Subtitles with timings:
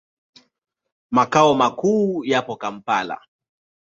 [1.15, 3.15] Makao makuu yapo Kampala.